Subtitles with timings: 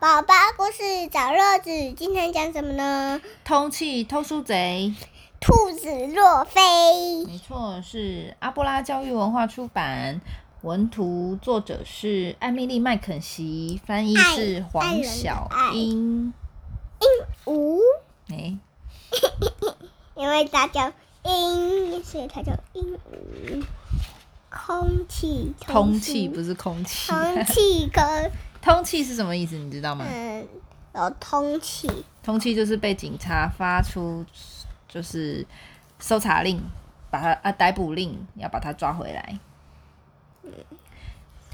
[0.00, 3.20] 宝宝故事找乐子，今天讲什么呢？
[3.44, 4.94] 通气偷书贼，
[5.40, 7.24] 兔子若飞。
[7.26, 10.20] 没错，是阿波拉教育文化出版，
[10.62, 16.32] 文图作者是艾米丽麦肯锡，翻译是黄小英。
[17.00, 17.80] 鹦鹉，
[18.30, 18.56] 哎，
[20.14, 20.92] 因为它叫
[21.24, 23.64] 鹦，所以它叫鹦鹉。
[24.50, 28.30] 空气，空气不是空气，空气跟
[28.60, 29.56] 通气是什么意思？
[29.56, 30.04] 你知道吗？
[30.08, 30.46] 嗯，
[30.94, 31.88] 有通气。
[32.22, 34.24] 通气就是被警察发出
[34.86, 35.46] 就是
[35.98, 36.62] 搜查令，
[37.10, 39.38] 把他啊逮捕令，要把他抓回来。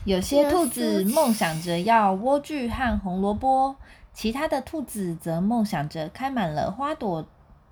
[0.04, 3.76] 有些兔子梦想着要莴苣和红萝卜，
[4.12, 7.26] 其他的兔子则梦想着开满了花朵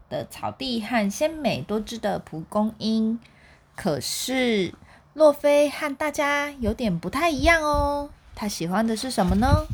[0.09, 3.21] 的草地和鲜美多汁的蒲公英。
[3.77, 4.75] 可是
[5.15, 8.11] 洛菲和大家有点不太一样哦。
[8.35, 9.67] 他喜欢的是什么呢？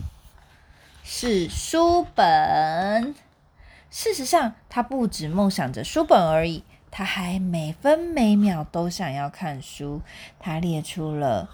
[1.02, 3.14] 是书本。
[3.90, 10.02] 事实上，他不止梦想着书本而已，他还每分每秒都想要看书。
[10.38, 11.48] 他列出了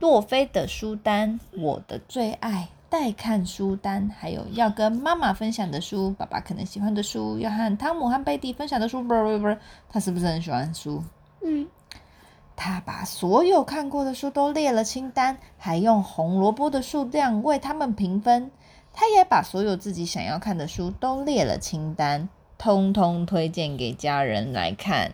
[0.00, 9.00] 洛菲的书单、我的最爱待看书单，还有要跟妈妈分享的书、爸爸可能喜欢的书、要和汤姆和贝蒂分享的书。
[9.02, 9.56] 不不不，
[9.88, 11.04] 他是不是很喜欢书？
[11.44, 11.68] 嗯。
[12.56, 18.50] 他把所有看过的书都列了清单，还用红萝卜的数量为他们评分。
[18.92, 25.12] 他也把所有自己想要看的书都列了清单，通通推荐给家人来看。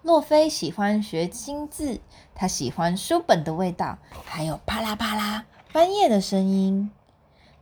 [0.00, 2.00] 洛菲喜欢学新字，
[2.34, 6.90] 他喜欢书本的味道，还有啪啦啪啦翻页的声音。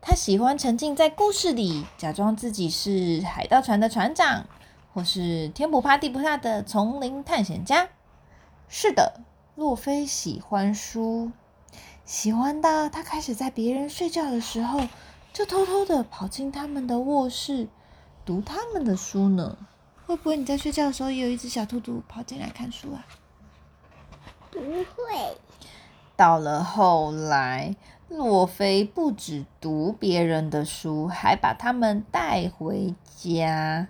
[0.01, 4.47] 他喜欢沉浸在故事里，假装自己是海盗船的船长。
[4.93, 7.89] 或是天不怕地不怕的丛林探险家。
[8.69, 9.21] 是的，
[9.55, 11.31] 洛菲喜欢书，
[12.05, 14.81] 喜欢到他开始在别人睡觉的时候，
[15.33, 17.69] 就偷偷的跑进他们的卧室
[18.25, 19.59] 读他们的书呢。
[20.05, 23.07] 会不会你在睡觉的时候，也有一只小兔兔跑进来看书啊？
[24.51, 25.37] 不会。
[26.17, 27.75] 到了后来，
[28.09, 33.89] 洛菲不止读别人的书，还把他们带回家。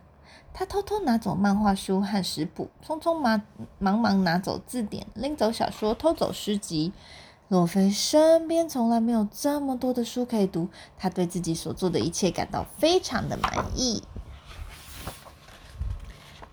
[0.54, 3.40] 他偷偷拿走漫画书和食谱，匆匆忙
[3.78, 6.92] 忙忙拿走字典，拎走小说，偷走诗集。
[7.48, 14.02] 洛菲身边从来没有这么多的书可以读，他对自己所做的一切感到非常的满意。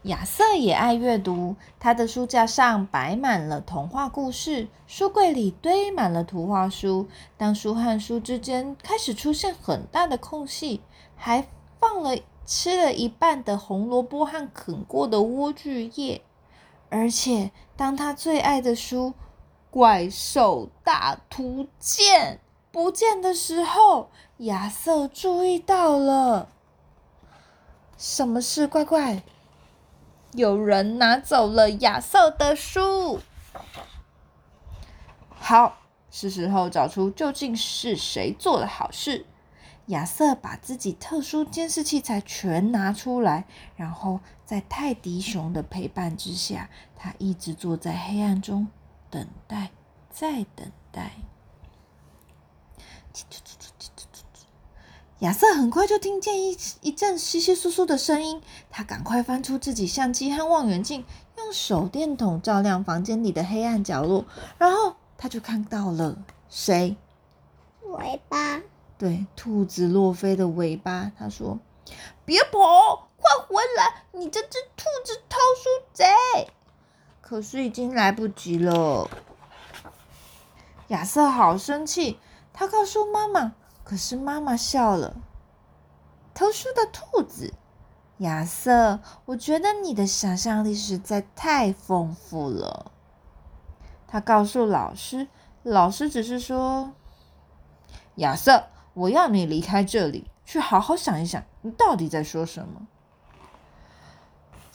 [0.04, 7.08] 亚瑟也爱阅读，他的书架上摆满了童话故事，书柜里堆满了图画书。
[7.38, 10.81] 当书和书之间开始出现很大的空隙，
[11.16, 11.46] 还
[11.80, 12.18] 放了。
[12.52, 16.24] 吃了一半的红萝卜和啃过的莴苣叶，
[16.90, 19.10] 而且当他最爱的书
[19.70, 26.50] 《怪兽大图鉴》不见的时候，亚瑟注意到了。
[27.96, 28.66] 什么事？
[28.66, 29.22] 怪怪，
[30.34, 33.20] 有人拿走了亚瑟的书。
[35.30, 35.78] 好，
[36.10, 39.28] 是时候找出究竟是谁做了好事。
[39.89, 43.45] 亚瑟把自己特殊监视器材全拿出来，
[43.75, 48.67] 然后在泰迪熊的陪伴之下，他一直坐在黑暗中
[49.09, 49.72] 等待，
[50.11, 51.13] 再等待。
[55.22, 61.03] 亚瑟很快就听见一一阵稀稀疏疏的声音，他赶快翻出自己相机和望远镜，
[61.38, 64.25] 用手电筒照亮房间里的黑暗角落，
[64.59, 66.16] 然后他就看到了
[66.47, 66.95] 谁？
[67.88, 68.61] 尾巴。
[69.00, 71.58] 对，兔子洛菲的尾巴，他说
[72.26, 74.04] ：“别跑，快回来！
[74.12, 76.06] 你这只兔子偷书贼！”
[77.22, 79.10] 可是已经来不及了。
[80.90, 82.20] 亚瑟好生气，
[82.52, 83.54] 他告诉妈妈，
[83.86, 85.16] 可是妈妈笑了。
[86.34, 87.54] 偷书的兔子，
[88.18, 92.92] 亚瑟，我觉得你的想象力实在太丰富了。
[94.10, 95.30] 他告诉老师，
[95.64, 96.92] 老师只是说
[98.16, 102.88] ：“亚瑟。”我要你离开这里，去好好想一想，你到底在说什么？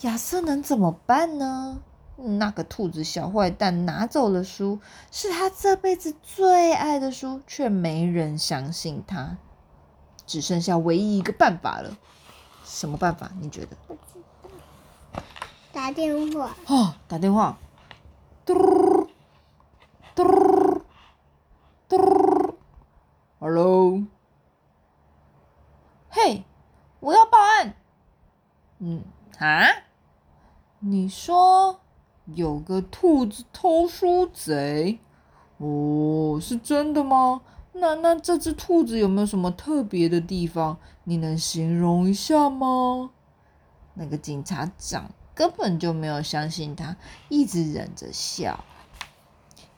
[0.02, 1.80] 亚瑟能怎么办呢？
[2.16, 4.78] 那个兔子小坏蛋拿走了书，
[5.10, 9.36] 是他这辈子最爱的书，却没人相信他。
[10.26, 11.96] 只剩下唯一一个办法了，
[12.64, 13.30] 什么办法？
[13.40, 13.76] 你觉得？
[15.72, 16.54] 打电话。
[16.66, 17.58] 哦，打电话。
[18.44, 18.54] 嘟
[20.14, 20.80] 嘟
[21.88, 22.54] 嘟
[23.40, 24.02] ，Hello。
[26.10, 26.44] 嘿，
[27.00, 27.74] 我要报案。
[28.78, 29.02] 嗯
[29.44, 29.66] 啊，
[30.78, 31.78] 你说
[32.24, 34.98] 有个兔子偷书贼？
[35.58, 37.42] 哦，是真的吗？
[37.74, 40.78] 那那这只兔子有没有什么特别的地方？
[41.04, 43.10] 你能形容一下吗？
[43.92, 46.96] 那个警察长根本就没有相信他，
[47.28, 48.64] 一直忍着笑。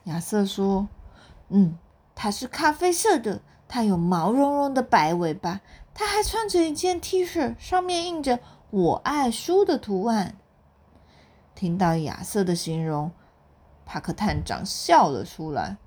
[0.04, 0.86] 亚瑟说
[1.50, 1.76] ：“嗯，
[2.14, 5.60] 它是咖啡色的，它有毛茸茸的白尾巴，
[5.92, 8.38] 它还穿着一件 T 恤，上面印着
[8.76, 10.36] ‘我爱书’的图案。”
[11.56, 13.10] 听到亚瑟的形容，
[13.86, 15.78] 帕克探长笑了出来。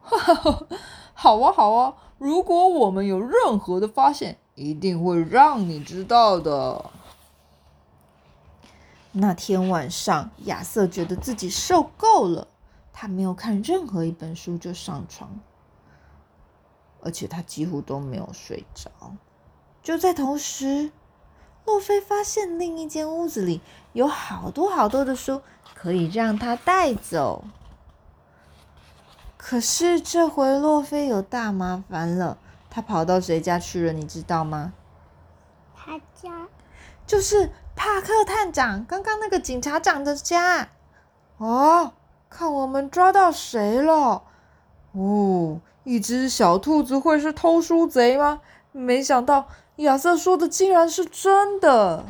[0.00, 0.66] 哈哈，
[1.12, 1.94] 好啊，好啊！
[2.16, 6.90] 如果我们有任何的发现，一定会让你知道的。
[9.12, 12.48] 那天晚上，亚瑟觉得自己受够了，
[12.94, 15.38] 他没有看任何一本书就上床，
[17.02, 18.90] 而且他几乎都没有睡着。
[19.82, 20.90] 就在同时，
[21.64, 23.60] 洛菲发现另一间屋子里
[23.92, 25.42] 有好多好多的书，
[25.74, 27.44] 可以让他带走。
[29.36, 33.92] 可是这回洛菲有大麻烦了，他跑到谁家去了？
[33.92, 34.72] 你知道吗？
[35.74, 36.46] 他家
[37.06, 40.68] 就是帕克探长刚刚那个警察长的家。
[41.38, 41.94] 哦，
[42.28, 44.22] 看我们抓到谁了？
[44.92, 48.40] 哦，一只小兔子会是偷书贼吗？
[48.72, 49.48] 没想到
[49.80, 52.06] 亚瑟说的竟然是真的。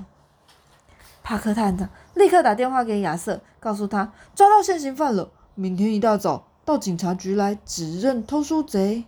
[1.22, 6.46] 帕克探长立刻打电话给亚瑟，告诉他抓到现行犯了，明天一大早。
[6.64, 9.04] 到警察局来指认偷书贼，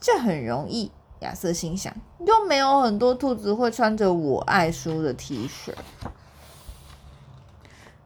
[0.00, 0.92] 这很容易。
[1.20, 5.74] 亚瑟心想，又没有很多兔子会穿着我爱书的 T 恤。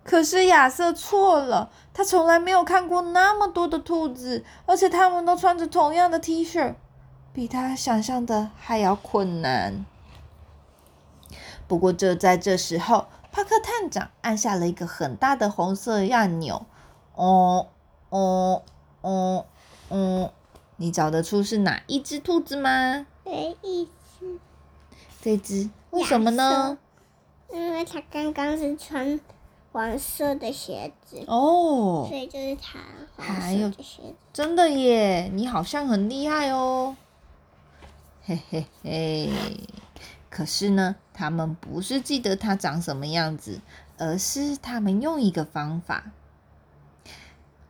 [0.03, 6.75] 可是亚瑟错了，他从来没有看过那么多的兔子，而且他们都穿着同样的 T 恤，
[7.33, 9.85] 比他想象的还要困难。
[11.67, 16.67] 不过，就在这时候，帕克探长按下了一个很大的红色按钮。
[17.15, 17.69] 哦
[18.11, 18.63] 哦
[19.01, 19.47] 哦
[19.89, 20.33] 哦！
[20.77, 23.07] 你找得出是哪一只兔子吗？
[23.25, 24.39] 这一只。
[25.23, 25.71] 这只？
[25.91, 26.77] 为什么呢？
[27.53, 29.21] 因为它刚刚是穿
[29.73, 31.23] 黄色的鞋子。
[31.27, 32.07] 哦。
[32.09, 32.81] 所以就是它
[33.17, 34.15] 还有的鞋子。
[34.33, 35.31] 真的耶！
[35.33, 36.97] 你好像很厉害哦。
[38.25, 39.31] 嘿嘿嘿！
[40.31, 43.61] 可是呢，他们不是记得它长什么样子，
[43.99, 46.13] 而是他们用一个方法。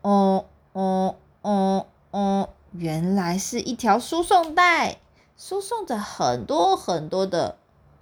[0.02, 2.50] 哦哦哦哦！
[2.72, 4.98] 原来是一条输送带，
[5.36, 7.56] 输送着很多很多的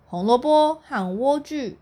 [0.06, 1.76] 红萝卜和莴苣。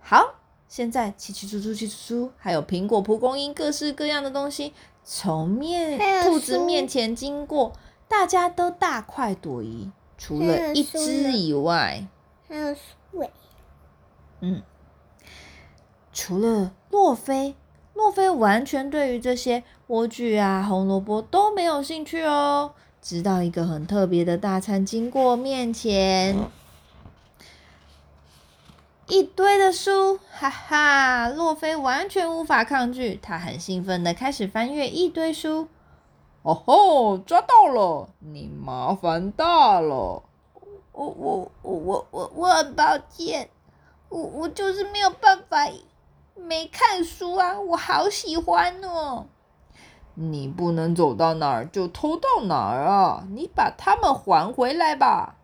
[0.00, 0.36] 好，
[0.68, 4.72] 现在七七猪猪七出出，还有苹果、蒲公英，各式各样的东西
[5.04, 7.72] 从面兔子面前经过，
[8.08, 12.06] 大家都大快朵颐，除了一只以外。
[12.46, 13.30] 还有水。
[14.40, 14.62] 嗯，
[16.12, 17.54] 除了洛菲。
[17.94, 22.72] 洛菲完全对于这些莴苣啊、红萝卜都没有兴趣哦。
[23.02, 26.36] 直到一个很特别的大餐经过面前，
[29.08, 31.28] 一堆的书，哈哈！
[31.28, 35.66] 洛菲完全无法抗拒，他很兴奋的开始翻阅一堆书。
[36.48, 38.08] 哦吼，抓到了！
[38.20, 40.22] 你麻烦大了。
[40.92, 43.50] 我我我我我我很抱歉，
[44.08, 45.68] 我我就是没有办法。
[46.34, 49.26] 没看书啊，我好喜欢哦！
[50.14, 53.26] 你不能走到哪儿就偷到哪儿啊！
[53.28, 55.36] 你把它们还回来吧。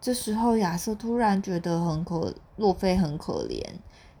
[0.00, 3.64] 这时候，亚瑟突然觉得很可，洛菲很可怜，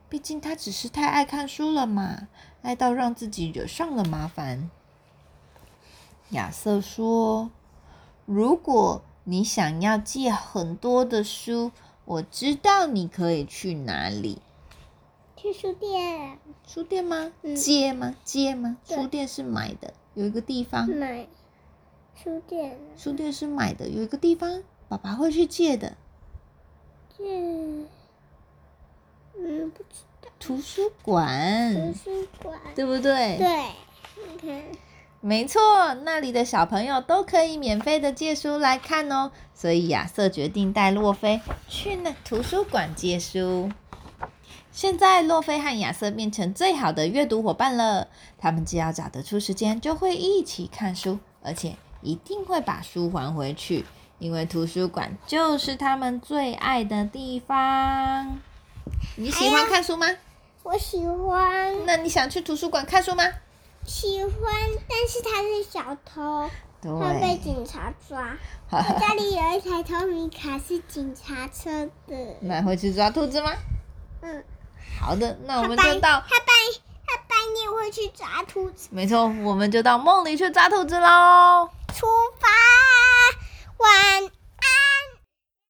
[0.08, 2.28] 毕竟他只是太爱看书了嘛，
[2.62, 4.70] 爱到让自己惹上了麻烦。
[6.30, 7.50] 亚瑟说
[8.24, 11.72] ：“如果你想要借很多的书，
[12.04, 14.40] 我知道你可以去哪里。”
[15.36, 17.32] 去书店，书店吗？
[17.56, 18.14] 借吗？
[18.24, 18.76] 借吗？
[18.84, 20.86] 书店是买的，有一个地方。
[20.88, 21.26] 买，
[22.14, 22.78] 书店。
[22.96, 25.96] 书店是买的，有一个地方，爸爸会去借的。
[27.16, 27.24] 借，
[29.38, 30.28] 嗯，不知道。
[30.38, 31.74] 图书馆。
[31.74, 32.60] 图书馆。
[32.74, 33.38] 对不对？
[33.38, 33.66] 对，
[34.28, 34.62] 你看。
[35.22, 35.60] 没错，
[36.02, 39.30] 那里的小朋友都可以免费的借书来看哦。
[39.54, 43.70] 所以亚瑟决定带洛菲去那图书馆借书。
[44.72, 48.08] 现在，洛菲和亚瑟变成最好的阅读伙伴了。
[48.38, 53.84] 他们只要找得出时间，就会一起看书，而且一定会把书还回去，
[54.18, 58.38] 因为图书馆就是他们最爱的地方。
[59.16, 60.06] 你喜欢看书吗？
[60.62, 61.84] 我喜欢。
[61.84, 63.24] 那你想去图书馆看书吗？
[63.90, 64.32] 喜欢，
[64.88, 66.48] 但是他是小偷，
[66.80, 68.36] 会被警察抓。
[68.70, 72.36] 我家里有一台透明卡，是警察车的。
[72.40, 73.50] 那会去抓兔子吗？
[74.22, 74.44] 嗯。
[75.00, 76.54] 好的，那我们就到他半
[77.04, 78.88] 他半夜会去抓兔子。
[78.92, 81.68] 没错，我们就到梦里去抓兔子喽。
[81.92, 82.06] 出
[82.38, 82.48] 发，
[83.78, 84.30] 晚安。